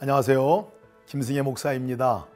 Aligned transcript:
안녕하세요. 0.00 0.72
김승혜 1.06 1.42
목사입니다. 1.42 2.26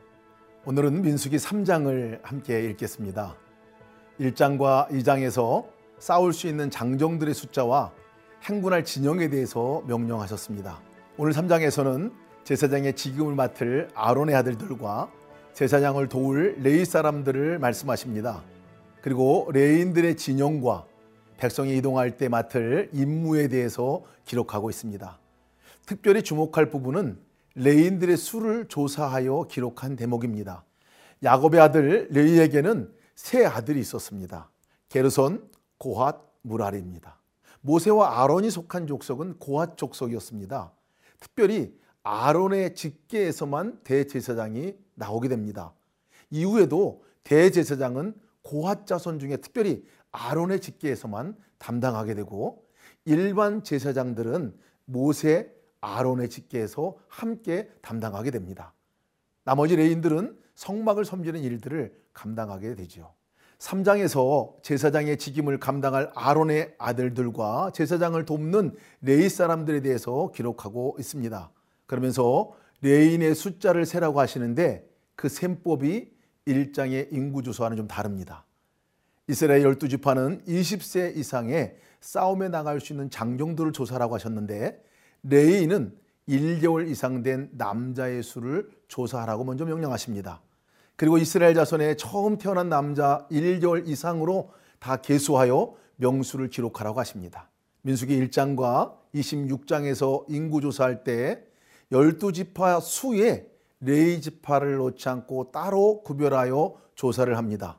오늘은 0.64 1.02
민수기 1.02 1.38
3장을 1.38 2.20
함께 2.22 2.62
읽겠습니다. 2.70 3.34
1장과 4.20 4.88
2장에서 4.90 5.66
싸울 5.98 6.32
수 6.32 6.46
있는 6.46 6.70
장정들의 6.70 7.34
숫자와 7.34 7.90
행군할 8.44 8.84
진영에 8.84 9.28
대해서 9.28 9.82
명령하셨습니다. 9.88 10.80
오늘 11.16 11.32
3장에서는 11.32 12.12
제사장의 12.44 12.94
직임을 12.94 13.34
맡을 13.34 13.88
아론의 13.92 14.36
아들들과 14.36 15.10
제사장을 15.52 16.08
도울 16.08 16.58
레이 16.62 16.84
사람들을 16.84 17.58
말씀하십니다. 17.58 18.40
그리고 19.02 19.50
레인들의 19.52 20.16
진영과 20.16 20.86
백성이 21.38 21.76
이동할 21.78 22.18
때 22.18 22.28
맡을 22.28 22.88
임무에 22.92 23.48
대해서 23.48 24.04
기록하고 24.26 24.70
있습니다. 24.70 25.18
특별히 25.86 26.22
주목할 26.22 26.70
부분은 26.70 27.27
레인들의 27.58 28.16
수를 28.16 28.68
조사하여 28.68 29.46
기록한 29.50 29.96
대목입니다. 29.96 30.64
야곱의 31.24 31.60
아들 31.60 32.06
레이에게는 32.10 32.92
세 33.16 33.44
아들이 33.44 33.80
있었습니다. 33.80 34.48
게르손, 34.88 35.50
고핫, 35.76 36.20
무랄입니다. 36.42 37.18
모세와 37.60 38.22
아론이 38.22 38.50
속한 38.50 38.86
족속은 38.86 39.38
고핫 39.40 39.76
족속이었습니다. 39.76 40.72
특별히 41.18 41.76
아론의 42.04 42.76
직계에서만 42.76 43.80
대제사장이 43.82 44.74
나오게 44.94 45.28
됩니다. 45.28 45.74
이후에도 46.30 47.02
대제사장은 47.24 48.14
고핫 48.42 48.86
자손 48.86 49.18
중에 49.18 49.38
특별히 49.38 49.84
아론의 50.12 50.60
직계에서만 50.60 51.36
담당하게 51.58 52.14
되고 52.14 52.64
일반 53.04 53.64
제사장들은 53.64 54.56
모세, 54.84 55.57
아론의 55.80 56.28
직계에서 56.28 56.96
함께 57.08 57.70
담당하게 57.82 58.30
됩니다. 58.30 58.74
나머지 59.44 59.76
레위인들은 59.76 60.36
성막을 60.54 61.04
섬기는 61.04 61.40
일들을 61.40 61.94
감당하게 62.12 62.74
되죠. 62.74 63.14
3장에서 63.58 64.62
제사장의 64.62 65.18
직임을 65.18 65.58
감당할 65.58 66.10
아론의 66.14 66.74
아들들과 66.78 67.70
제사장을 67.74 68.24
돕는 68.24 68.76
레위 69.00 69.28
사람들에 69.28 69.80
대해서 69.80 70.30
기록하고 70.34 70.96
있습니다. 70.98 71.50
그러면서 71.86 72.52
레위인의 72.82 73.34
숫자를 73.34 73.84
세라고 73.84 74.20
하시는데 74.20 74.88
그 75.16 75.28
셈법이 75.28 76.12
1장의 76.46 77.12
인구조사와는 77.12 77.76
좀 77.76 77.88
다릅니다. 77.88 78.44
이스라엘 79.26 79.62
12지파는 79.62 80.46
20세 80.46 81.16
이상의 81.16 81.76
싸움에 82.00 82.48
나갈 82.48 82.80
수 82.80 82.92
있는 82.92 83.10
장정들을 83.10 83.72
조사라고 83.72 84.14
하셨는데 84.14 84.82
레이는 85.28 85.92
1개월 86.28 86.88
이상 86.88 87.22
된 87.22 87.50
남자의 87.52 88.22
수를 88.22 88.68
조사하라고 88.88 89.44
먼저 89.44 89.64
명령하십니다. 89.64 90.40
그리고 90.96 91.18
이스라엘 91.18 91.54
자손의 91.54 91.96
처음 91.96 92.38
태어난 92.38 92.68
남자 92.68 93.26
1개월 93.30 93.86
이상으로 93.86 94.50
다 94.78 94.96
계수하여 94.96 95.74
명수를 95.96 96.48
기록하라고 96.48 97.00
하십니다. 97.00 97.50
민수기 97.82 98.18
1장과 98.20 98.94
26장에서 99.14 100.24
인구 100.28 100.60
조사할 100.60 101.04
때 101.04 101.44
12지파 101.92 102.80
수에 102.80 103.46
레이 103.80 104.20
지파를 104.20 104.76
놓지 104.76 105.08
않고 105.08 105.50
따로 105.52 106.02
구별하여 106.02 106.74
조사를 106.94 107.36
합니다. 107.36 107.78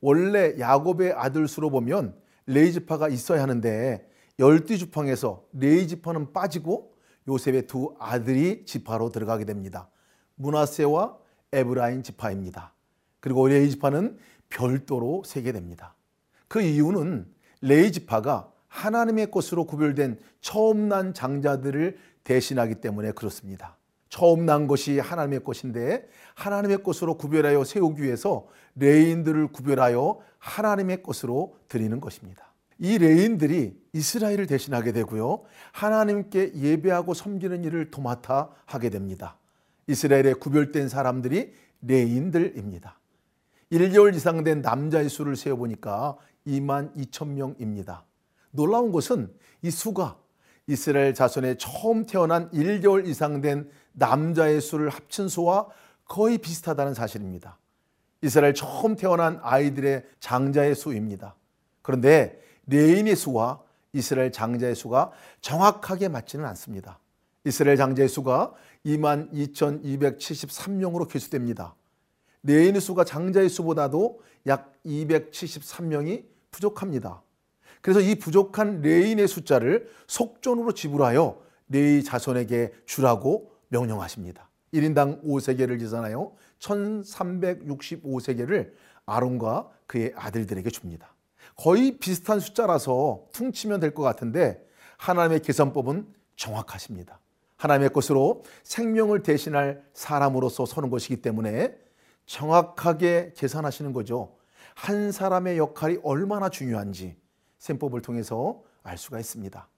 원래 0.00 0.58
야곱의 0.58 1.12
아들 1.12 1.46
수로 1.46 1.70
보면 1.70 2.14
레위 2.46 2.72
지파가 2.72 3.08
있어야 3.08 3.42
하는데 3.42 4.08
열두 4.38 4.76
지파에서 4.76 5.44
레위 5.52 5.88
지파는 5.88 6.32
빠지고 6.32 6.94
요셉의 7.28 7.66
두 7.66 7.94
아들이 7.98 8.64
지파로 8.66 9.10
들어가게 9.10 9.44
됩니다. 9.44 9.88
므낫세와 10.36 11.16
에브라임 11.52 12.02
지파입니다. 12.02 12.74
그리고 13.20 13.48
레위 13.48 13.70
지파는 13.70 14.18
별도로 14.50 15.22
세게 15.24 15.52
됩니다. 15.52 15.94
그 16.48 16.60
이유는 16.60 17.26
레위 17.62 17.90
지파가 17.90 18.52
하나님의 18.68 19.30
것으로 19.30 19.64
구별된 19.64 20.20
처음 20.40 20.88
난 20.88 21.14
장자들을 21.14 21.98
대신하기 22.24 22.76
때문에 22.76 23.12
그렇습니다. 23.12 23.76
처음 24.08 24.44
난 24.44 24.66
것이 24.66 24.98
하나님의 24.98 25.42
것인데 25.42 26.08
하나님의 26.34 26.82
것으로 26.82 27.16
구별하여 27.16 27.64
세우기 27.64 28.02
위해서 28.02 28.46
레위인들을 28.76 29.48
구별하여 29.48 30.20
하나님의 30.38 31.02
것으로 31.02 31.56
드리는 31.68 32.00
것입니다. 32.00 32.45
이 32.78 32.98
레위인들이 32.98 33.74
이스라엘을 33.92 34.46
대신하게 34.46 34.92
되고요. 34.92 35.42
하나님께 35.72 36.52
예배하고 36.54 37.14
섬기는 37.14 37.64
일을 37.64 37.90
도맡아 37.90 38.50
하게 38.66 38.90
됩니다. 38.90 39.38
이스라엘에 39.86 40.34
구별된 40.34 40.88
사람들이 40.88 41.54
레위인들입니다. 41.82 42.98
1개월 43.72 44.14
이상 44.14 44.44
된 44.44 44.60
남자의 44.60 45.08
수를 45.08 45.36
세어보니까 45.36 46.16
2만 46.46 46.94
2천 46.96 47.28
명입니다. 47.28 48.04
놀라운 48.50 48.92
것은 48.92 49.32
이 49.62 49.70
수가 49.70 50.18
이스라엘 50.66 51.14
자손의 51.14 51.58
처음 51.58 52.06
태어난 52.06 52.50
1개월 52.50 53.06
이상 53.06 53.40
된 53.40 53.70
남자의 53.92 54.60
수를 54.60 54.88
합친 54.88 55.28
수와 55.28 55.68
거의 56.04 56.38
비슷하다는 56.38 56.94
사실입니다. 56.94 57.58
이스라엘 58.22 58.54
처음 58.54 58.96
태어난 58.96 59.38
아이들의 59.42 60.04
장자의 60.20 60.74
수입니다. 60.74 61.36
그런데 61.82 62.40
레위인의 62.66 63.16
수와 63.16 63.60
이스라엘 63.92 64.32
장자의 64.32 64.74
수가 64.74 65.12
정확하게 65.40 66.08
맞지는 66.08 66.44
않습니다. 66.46 66.98
이스라엘 67.44 67.76
장자의 67.76 68.08
수가 68.08 68.52
2만 68.84 69.32
2,273명으로 69.32 71.08
계수됩니다. 71.08 71.74
레위인의 72.42 72.80
수가 72.80 73.04
장자의 73.04 73.48
수보다도 73.48 74.20
약 74.46 74.72
273명이 74.84 76.24
부족합니다. 76.50 77.22
그래서 77.80 78.00
이 78.00 78.16
부족한 78.16 78.82
레위인의 78.82 79.28
숫자를 79.28 79.88
속전으로 80.06 80.72
지불하여 80.72 81.40
레이 81.68 82.04
자손에게 82.04 82.72
주라고 82.84 83.52
명령하십니다. 83.68 84.48
1인당 84.72 85.24
5세계를 85.24 85.78
지잖아요. 85.78 86.32
1365세계를 86.58 88.72
아론과 89.04 89.70
그의 89.86 90.12
아들들에게 90.16 90.68
줍니다. 90.70 91.15
거의 91.56 91.98
비슷한 91.98 92.40
숫자라서 92.40 93.26
퉁치면 93.32 93.80
될 93.80 93.94
것 93.94 94.02
같은데 94.02 94.64
하나님의 94.98 95.40
계산법은 95.40 96.06
정확하십니다. 96.36 97.20
하나님의 97.56 97.90
것으로 97.90 98.44
생명을 98.62 99.22
대신할 99.22 99.82
사람으로서 99.94 100.66
서는 100.66 100.90
것이기 100.90 101.22
때문에 101.22 101.74
정확하게 102.26 103.32
계산하시는 103.36 103.92
거죠. 103.92 104.36
한 104.74 105.10
사람의 105.12 105.56
역할이 105.56 105.98
얼마나 106.02 106.50
중요한지 106.50 107.16
셈법을 107.58 108.02
통해서 108.02 108.62
알 108.82 108.98
수가 108.98 109.18
있습니다. 109.18 109.68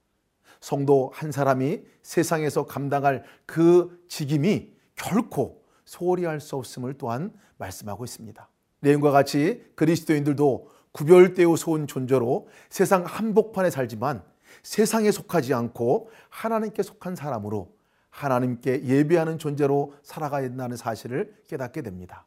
성도 0.60 1.12
한 1.15 1.31
사람이 1.31 1.83
세상에서 2.03 2.66
감당할 2.66 3.22
그 3.47 4.05
직임이 4.09 4.72
결코 4.97 5.62
소홀히 5.84 6.25
할 6.25 6.41
수 6.41 6.56
없음을 6.56 6.95
또한 6.95 7.33
말씀하고 7.59 8.05
있습니다. 8.05 8.49
내용과 8.81 9.12
같이 9.12 9.65
그리스도인들도 9.77 10.69
구별되어 10.98 11.54
온 11.68 11.86
존재로 11.86 12.48
세상 12.71 13.04
한복판에 13.04 13.71
살지만 13.71 14.21
세상에 14.65 15.12
속하지 15.12 15.54
않고 15.54 16.10
하나님께 16.28 16.83
속한 16.83 17.15
사람으로 17.15 17.72
하나님께 18.10 18.83
예배하는 18.83 19.39
존재로 19.39 19.95
살아가야 20.03 20.48
된다는 20.48 20.77
사실을 20.77 21.36
깨닫게 21.47 21.83
됩니다. 21.83 22.27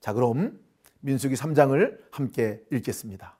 자, 0.00 0.12
그럼 0.12 0.60
민수기 1.00 1.34
3장을 1.34 1.98
함께 2.10 2.62
읽겠습니다. 2.70 3.38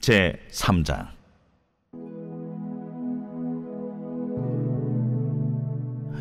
제 0.00 0.38
3장 0.52 1.08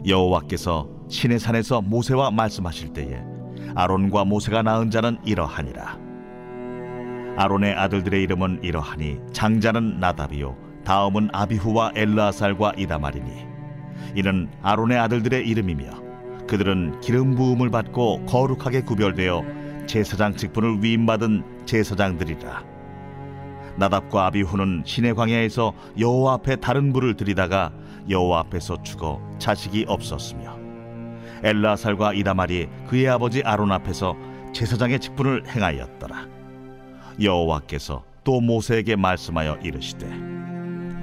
여호와께서 0.07 1.06
신의 1.07 1.38
산에서 1.38 1.81
모세와 1.81 2.31
말씀하실 2.31 2.94
때에 2.94 3.37
아론과 3.75 4.25
모세가 4.25 4.61
낳은 4.63 4.89
자는 4.89 5.17
이러하니라. 5.25 5.97
아론의 7.37 7.73
아들들의 7.73 8.23
이름은 8.23 8.63
이러하니 8.63 9.19
장자는 9.31 9.99
나답이요 9.99 10.55
다음은 10.83 11.29
아비후와 11.33 11.91
엘르아살과 11.95 12.73
이다말이니. 12.77 13.45
이는 14.15 14.49
아론의 14.61 14.97
아들들의 14.97 15.47
이름이며 15.47 16.47
그들은 16.47 16.99
기름 17.01 17.35
부음을 17.35 17.69
받고 17.69 18.25
거룩하게 18.25 18.81
구별되어 18.81 19.43
제사장 19.85 20.35
직분을 20.35 20.83
위임받은 20.83 21.65
제사장들이라. 21.65 22.63
나답과 23.75 24.25
아비후는 24.27 24.83
시내 24.85 25.13
광야에서 25.13 25.73
여호와 25.99 26.33
앞에 26.35 26.55
다른 26.55 26.91
불을 26.93 27.15
들이다가 27.15 27.71
여호와 28.09 28.39
앞에서 28.39 28.81
죽어 28.81 29.21
자식이 29.37 29.85
없었으며 29.87 30.56
엘라살과 31.44 32.13
이다말이 32.13 32.68
그의 32.88 33.07
아버지 33.07 33.42
아론 33.44 33.72
앞에서 33.72 34.16
제사장의 34.54 35.00
직분을 35.00 35.48
행하였더라 35.48 36.28
여호와께서 37.22 38.04
또 38.24 38.42
모세에게 38.42 38.95
말씀하여 38.95 39.57
이르시되 39.63 40.38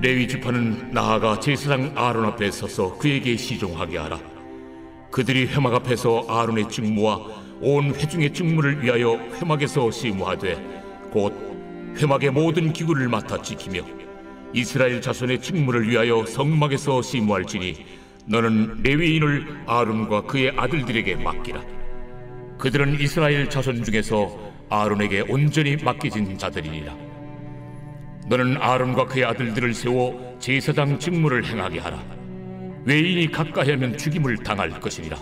레위 0.05 0.29
지파는 0.29 0.91
나아가 0.93 1.41
제사장 1.41 1.93
아론 1.95 2.27
앞에 2.27 2.51
서서 2.51 2.99
그에게 2.99 3.39
시종하게 3.39 3.97
하라. 3.97 4.19
그들이 5.11 5.47
회막 5.47 5.73
앞에서 5.73 6.27
아론의 6.29 6.69
직무와 6.69 7.21
온 7.63 7.95
회중의 7.95 8.35
직무를 8.35 8.83
위하여 8.83 9.15
회막에서 9.41 9.91
시무하되 9.91 10.57
곧 11.11 11.33
회막의 11.97 12.33
모든 12.33 12.73
기구를 12.73 13.09
맡아 13.09 13.41
지키며 13.41 13.81
이스라엘 14.53 15.01
자손의 15.01 15.41
직무를 15.41 15.89
위하여 15.89 16.27
성막에서 16.27 17.01
시무할지니 17.01 17.87
너는 18.27 18.83
레위인을 18.83 19.65
아론과 19.67 20.23
그의 20.23 20.53
아들들에게 20.57 21.17
맡기라. 21.17 21.61
그들은 22.59 22.99
이스라엘 23.01 23.51
자손 23.51 23.85
중에서 23.85 24.53
아론에게 24.71 25.23
온전히 25.29 25.77
맡겨진 25.77 26.39
자들이니라. 26.39 26.97
너는 28.29 28.57
아론과 28.57 29.07
그의 29.07 29.27
아들들을 29.27 29.75
세워 29.75 30.37
제사장 30.39 30.99
직무를 30.99 31.45
행하게 31.45 31.81
하라. 31.81 32.03
외인이 32.87 33.31
가까이 33.31 33.71
하면 33.73 33.97
죽임을 33.99 34.39
당할 34.39 34.71
것이니라. 34.81 35.19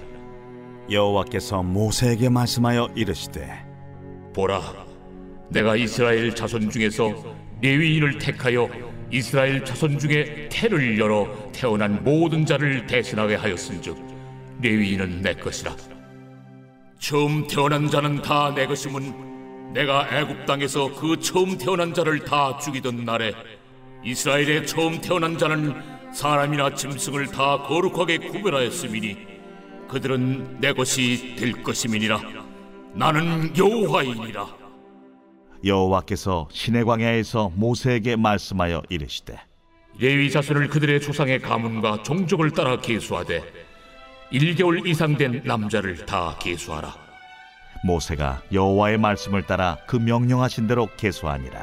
여호와께서 0.90 1.62
모세에게 1.62 2.28
말씀하여 2.28 2.88
이르시되 2.94 3.48
보라, 4.34 4.60
내가 5.50 5.76
이스라엘 5.76 6.34
자손 6.34 6.70
중에서 6.70 7.12
레위인을 7.60 8.18
택하여 8.18 8.68
이스라엘 9.12 9.62
자손 9.64 9.98
중에 9.98 10.48
태를 10.50 10.98
열어 10.98 11.28
태어난 11.52 12.02
모든 12.02 12.46
자를 12.46 12.86
대신하게 12.86 13.34
하였은즉 13.36 13.96
레위인은 14.62 15.20
내 15.20 15.34
것이라. 15.34 15.76
처음 16.98 17.46
태어난 17.46 17.90
자는 17.90 18.22
다 18.22 18.52
내 18.54 18.66
것임은 18.66 19.72
내가 19.74 20.08
애굽 20.10 20.46
땅에서 20.46 20.94
그 20.94 21.18
처음 21.20 21.58
태어난 21.58 21.92
자를 21.92 22.20
다 22.20 22.56
죽이던 22.58 23.04
날에 23.04 23.32
이스라엘의 24.04 24.66
처음 24.66 25.00
태어난 25.00 25.36
자는 25.36 25.74
사람이나 26.12 26.74
짐승을 26.74 27.26
다 27.28 27.58
거룩하게 27.62 28.18
구별하였음이니 28.18 29.16
그들은 29.88 30.60
내 30.60 30.72
것이 30.72 31.36
될 31.38 31.52
것임이니라 31.62 32.20
나는 32.94 33.52
여호와이니라 33.56 34.61
여호와께서 35.64 36.48
시내 36.50 36.84
광야에서 36.84 37.52
모세에게 37.54 38.16
말씀하여 38.16 38.82
이르시되 38.88 39.38
레위 39.98 40.30
자손을 40.30 40.68
그들의 40.68 41.00
조상의 41.00 41.40
가문과 41.40 42.02
종족을 42.02 42.50
따라 42.52 42.80
계수하되 42.80 43.42
1개월 44.32 44.86
이상 44.86 45.16
된 45.16 45.42
남자를 45.44 46.06
다 46.06 46.36
계수하라. 46.40 46.94
모세가 47.84 48.42
여호와의 48.52 48.96
말씀을 48.96 49.42
따라 49.42 49.76
그 49.86 49.96
명령하신 49.96 50.66
대로 50.66 50.88
계수하니라. 50.96 51.62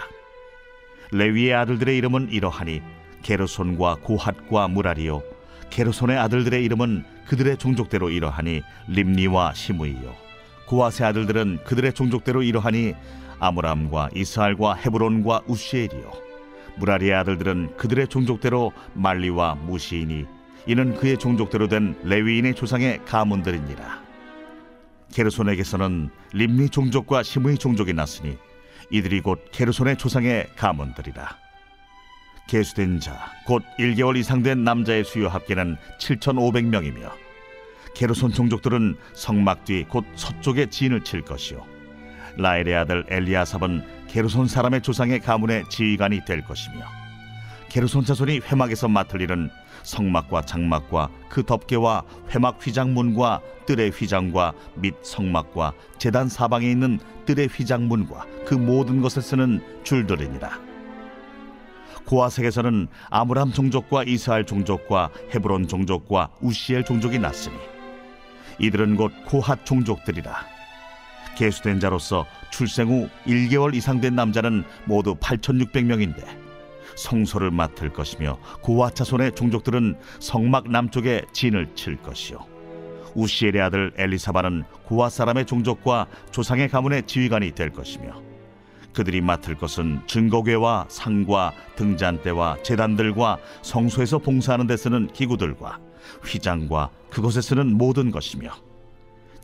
레위의 1.11 1.55
아들들의 1.55 1.97
이름은 1.97 2.29
이러하니 2.31 2.81
게르손과 3.23 3.95
고핫과 4.03 4.67
무라리요 4.67 5.23
게르손의 5.71 6.17
아들들의 6.17 6.63
이름은 6.63 7.03
그들의 7.27 7.57
종족대로 7.57 8.09
이러하니 8.09 8.61
림니와 8.87 9.53
시므이요 9.53 10.28
고핫의 10.69 11.07
아들들은 11.09 11.63
그들의 11.65 11.93
종족대로 11.93 12.43
이러하니 12.43 12.93
아므람과 13.39 14.09
이스할과 14.13 14.75
헤브론과 14.75 15.41
우시엘이요. 15.47 16.11
무라리의 16.77 17.13
아들들은 17.15 17.75
그들의 17.75 18.07
종족대로 18.07 18.71
말리와 18.93 19.55
무시이니 19.55 20.25
이는 20.67 20.95
그의 20.95 21.17
종족대로 21.17 21.67
된 21.67 21.97
레위인의 22.03 22.53
조상의 22.53 23.03
가문들이니라. 23.05 24.03
게르손에게서는 25.11 26.11
림니 26.33 26.69
종족과 26.69 27.23
시므이 27.23 27.57
종족이 27.57 27.93
났으니 27.93 28.37
이들이 28.91 29.21
곧 29.21 29.43
게르손의 29.51 29.97
조상의 29.97 30.49
가문들이라. 30.55 31.35
계수된 32.47 32.99
자 32.99 33.15
곧 33.45 33.63
1개월 33.79 34.17
이상 34.17 34.43
된 34.43 34.63
남자의 34.63 35.03
수요 35.03 35.29
합계는 35.29 35.77
7,500명이며 35.99 37.28
게르손 37.93 38.31
종족들은 38.31 38.97
성막 39.13 39.65
뒤 39.65 39.83
곧 39.87 40.05
서쪽에 40.15 40.67
진을 40.67 41.03
칠 41.03 41.21
것이요 41.21 41.65
라엘의 42.37 42.75
아들 42.75 43.03
엘리아삽은 43.09 44.07
게르손 44.07 44.47
사람의 44.47 44.81
조상의 44.81 45.19
가문의 45.19 45.65
지휘관이 45.69 46.25
될 46.25 46.41
것이며 46.41 46.85
게르손 47.69 48.03
자손이 48.05 48.39
회막에서 48.39 48.87
맡을 48.87 49.21
일은 49.21 49.49
성막과 49.83 50.41
장막과 50.41 51.09
그 51.29 51.43
덮개와 51.43 52.03
회막 52.31 52.57
휘장문과 52.65 53.41
뜰의 53.65 53.91
휘장과 53.91 54.53
및 54.75 54.95
성막과 55.03 55.73
제단 55.99 56.29
사방에 56.29 56.69
있는 56.69 56.99
뜰의 57.25 57.47
휘장문과 57.47 58.25
그 58.45 58.55
모든 58.55 59.01
것을 59.01 59.21
쓰는 59.21 59.61
줄들이니라. 59.83 60.59
고아색에서는 62.05 62.87
아므람 63.11 63.51
종족과 63.51 64.03
이스라엘 64.03 64.45
종족과 64.45 65.11
헤브론 65.33 65.67
종족과 65.67 66.31
우시엘 66.41 66.83
종족이 66.83 67.19
났으니 67.19 67.55
이들은 68.59 68.95
곧 68.95 69.11
고핫 69.25 69.65
종족들이라. 69.65 70.59
계수된 71.39 71.79
자로서 71.79 72.25
출생 72.51 72.89
후 72.89 73.09
1개월 73.25 73.73
이상 73.73 74.01
된 74.01 74.15
남자는 74.15 74.65
모두 74.85 75.15
8,600명인데 75.15 76.25
성소를 76.97 77.51
맡을 77.51 77.93
것이며 77.93 78.37
고아 78.61 78.89
자손의 78.89 79.35
종족들은 79.35 79.95
성막 80.19 80.69
남쪽에 80.69 81.23
진을 81.31 81.73
칠 81.75 81.95
것이요 82.01 82.45
우시엘의 83.15 83.61
아들 83.61 83.93
엘리사바는 83.95 84.63
고아 84.83 85.07
사람의 85.09 85.45
종족과 85.45 86.07
조상의 86.31 86.67
가문의 86.67 87.03
지휘관이 87.03 87.51
될 87.55 87.69
것이며 87.69 88.21
그들이 88.93 89.21
맡을 89.21 89.55
것은 89.55 90.01
증거궤와 90.07 90.87
상과 90.89 91.53
등잔대와 91.77 92.57
제단들과 92.63 93.37
성소에서 93.61 94.19
봉사하는 94.19 94.67
데 94.67 94.75
쓰는 94.75 95.07
기구들과 95.07 95.79
휘장과 96.23 96.89
그것에 97.09 97.41
쓰는 97.41 97.77
모든 97.77 98.11
것이며 98.11 98.51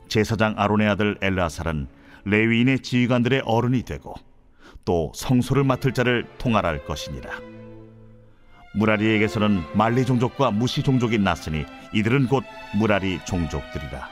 제사장 0.07 0.55
아론의 0.57 0.87
아들 0.87 1.17
엘라살은 1.21 1.87
레위인의 2.25 2.79
지휘관들의 2.79 3.41
어른이 3.45 3.83
되고 3.83 4.13
또 4.83 5.11
성소를 5.15 5.63
맡을 5.63 5.93
자를 5.93 6.25
통할할 6.37 6.85
것이니라. 6.85 7.31
무라리에게서는 8.75 9.61
말리 9.73 10.05
종족과 10.05 10.51
무시 10.51 10.83
종족이 10.83 11.17
났으니 11.17 11.65
이들은 11.93 12.27
곧 12.27 12.43
무라리 12.75 13.19
종족들이라. 13.25 14.09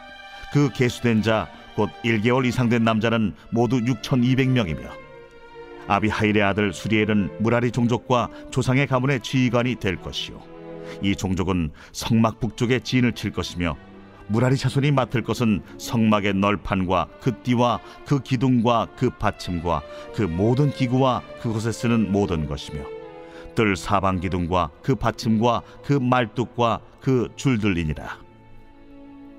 그 0.51 0.69
계수된 0.73 1.21
자 1.21 1.47
곧 1.75 1.89
1개월 2.03 2.45
이상 2.45 2.69
된 2.69 2.83
남자는 2.83 3.33
모두 3.49 3.79
6,200명이며 3.79 4.89
아비하일의 5.87 6.43
아들 6.43 6.71
수리엘은 6.71 7.41
무라리 7.41 7.71
종족과 7.71 8.29
조상의 8.51 8.87
가문의 8.87 9.19
지휘관이 9.21 9.75
될 9.75 9.97
것이요 9.97 10.41
이 11.01 11.15
종족은 11.15 11.71
성막 11.91 12.39
북쪽에 12.39 12.79
진을 12.79 13.13
칠 13.13 13.31
것이며 13.31 13.75
무라리 14.27 14.57
자손이 14.57 14.91
맡을 14.91 15.21
것은 15.21 15.61
성막의 15.77 16.35
널판과 16.35 17.07
그 17.21 17.41
띠와 17.43 17.79
그 18.05 18.21
기둥과 18.21 18.87
그 18.95 19.09
받침과 19.09 19.81
그 20.15 20.23
모든 20.23 20.71
기구와 20.71 21.21
그곳에 21.41 21.71
쓰는 21.71 22.11
모든 22.11 22.47
것이며 22.47 22.83
뜰 23.55 23.75
사방 23.75 24.19
기둥과 24.19 24.71
그 24.81 24.95
받침과 24.95 25.61
그 25.83 25.93
말뚝과 25.93 26.79
그 26.99 27.29
줄들이니라. 27.35 28.23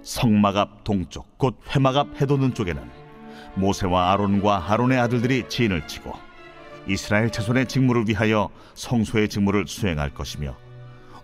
성막 0.02 0.56
앞 0.56 0.84
동쪽 0.84 1.38
곧 1.38 1.58
회막 1.74 1.96
앞 1.96 2.20
해돋는 2.20 2.54
쪽에는 2.54 2.82
모세와 3.54 4.12
아론과 4.12 4.70
아론의 4.70 4.98
아들들이 4.98 5.48
진을 5.48 5.86
치고 5.86 6.12
이스라엘 6.86 7.30
자손의 7.30 7.66
직무를 7.66 8.04
위하여 8.06 8.50
성소의 8.74 9.28
직무를 9.28 9.66
수행할 9.66 10.12
것이며 10.12 10.56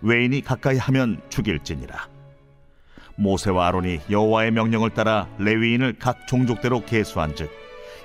외인이 0.01 0.41
가까이 0.41 0.77
하면 0.77 1.21
죽일지니라. 1.29 2.09
모세와 3.15 3.67
아론이 3.67 4.01
여호와의 4.09 4.51
명령을 4.51 4.91
따라 4.91 5.27
레위인을 5.37 5.97
각 5.99 6.27
종족대로 6.27 6.83
계수한즉 6.85 7.51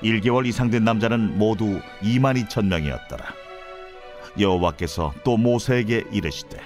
1개월 0.03 0.47
이상 0.47 0.71
된 0.71 0.85
남자는 0.85 1.39
모두 1.39 1.81
2만 2.03 2.43
2천 2.45 2.67
명이었더라. 2.67 3.25
여호와께서 4.39 5.15
또 5.25 5.37
모세에게 5.37 6.05
이르시되 6.13 6.61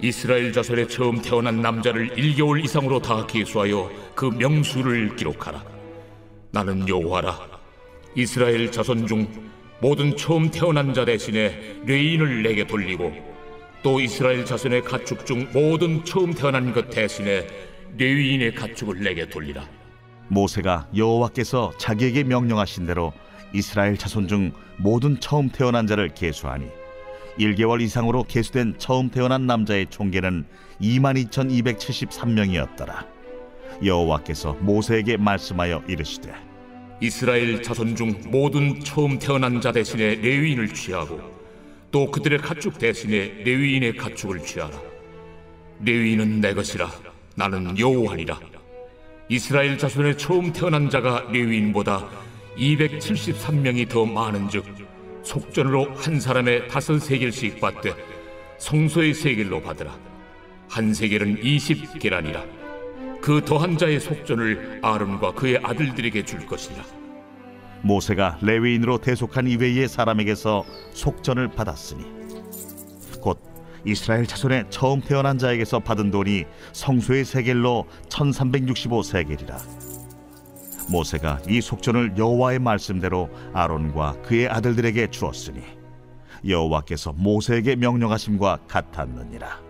이스라엘 0.00 0.52
자손의 0.52 0.88
처음 0.88 1.20
태어난 1.20 1.60
남자를 1.60 2.10
1개월 2.10 2.64
이상으로 2.64 3.02
다 3.02 3.26
계수하여 3.26 3.90
그 4.14 4.26
명수를 4.26 5.16
기록하라. 5.16 5.62
나는 6.52 6.88
여호와라. 6.88 7.36
이스라엘 8.14 8.70
자손 8.70 9.06
중 9.06 9.28
모든 9.80 10.16
처음 10.16 10.50
태어난 10.50 10.94
자 10.94 11.04
대신에 11.04 11.80
레인을 11.84 12.42
내게 12.42 12.66
돌리고 12.66 13.29
또 13.82 13.98
이스라엘 13.98 14.44
자손의 14.44 14.82
가축 14.82 15.24
중 15.24 15.48
모든 15.54 16.04
처음 16.04 16.34
태어난 16.34 16.74
것 16.74 16.90
대신에 16.90 17.46
레위인의 17.96 18.54
가축을 18.54 19.02
내게 19.02 19.26
돌리라. 19.28 19.66
모세가 20.28 20.88
여호와께서 20.94 21.72
자기에게 21.78 22.24
명령하신 22.24 22.84
대로 22.86 23.14
이스라엘 23.54 23.96
자손 23.96 24.28
중 24.28 24.52
모든 24.76 25.18
처음 25.18 25.48
태어난 25.48 25.86
자를 25.86 26.12
계수하니 26.14 26.66
1개월 27.38 27.80
이상으로 27.80 28.24
계수된 28.24 28.74
처음 28.76 29.08
태어난 29.08 29.46
남자의 29.46 29.86
총계는 29.88 30.44
22,273명이었더라. 30.80 33.06
여호와께서 33.82 34.58
모세에게 34.60 35.16
말씀하여 35.16 35.82
이르시되 35.88 36.34
이스라엘 37.00 37.62
자손 37.62 37.96
중 37.96 38.20
모든 38.26 38.84
처음 38.84 39.18
태어난 39.18 39.62
자 39.62 39.72
대신에 39.72 40.16
레위인을 40.16 40.74
취하고 40.74 41.39
또 41.90 42.10
그들의 42.10 42.38
가축 42.38 42.78
대신에 42.78 43.42
레위인의 43.44 43.96
가축을 43.96 44.44
취하라. 44.44 44.80
레위인은 45.84 46.40
내 46.40 46.54
것이라 46.54 46.90
나는 47.34 47.78
여호와니라. 47.78 48.38
이스라엘 49.28 49.78
자손의 49.78 50.18
처음 50.18 50.52
태어난 50.52 50.90
자가 50.90 51.28
레위인보다 51.32 52.08
273명이 52.56 53.88
더 53.88 54.04
많은즉 54.04 54.64
속전으로 55.22 55.94
한 55.94 56.20
사람의 56.20 56.68
다섯 56.68 56.98
세겔씩 56.98 57.60
받되 57.60 57.94
성소의 58.58 59.14
세겔로 59.14 59.62
받으라. 59.62 59.96
한 60.68 60.94
세겔은 60.94 61.42
20계란이라. 61.42 63.20
그 63.20 63.44
더한 63.44 63.76
자의 63.76 64.00
속전을 64.00 64.80
아론과 64.82 65.32
그의 65.32 65.58
아들들에게 65.62 66.24
줄 66.24 66.46
것이라. 66.46 66.99
모세가 67.82 68.38
레위인으로 68.42 68.98
대속한 68.98 69.46
이외의 69.46 69.88
사람에게서 69.88 70.64
속전을 70.92 71.48
받았으니 71.48 72.04
곧 73.20 73.40
이스라엘 73.84 74.26
자손의 74.26 74.66
처음 74.70 75.00
태어난 75.00 75.38
자에게서 75.38 75.80
받은 75.80 76.10
돈이 76.10 76.44
성소의 76.72 77.24
세겔로 77.24 77.86
1365 78.08 79.02
세겔이라. 79.02 79.58
모세가 80.90 81.40
이 81.48 81.60
속전을 81.60 82.14
여호와의 82.18 82.58
말씀대로 82.58 83.30
아론과 83.52 84.22
그의 84.22 84.48
아들들에게 84.48 85.10
주었으니 85.10 85.62
여호와께서 86.46 87.12
모세에게 87.12 87.76
명령하심과 87.76 88.60
같았느니라 88.66 89.69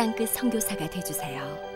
땅끝 0.00 0.30
선교사가 0.30 0.88
되주세요. 0.88 1.69